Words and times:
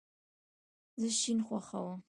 زه 0.99 1.09
شین 1.19 1.39
خوښوم 1.47 1.97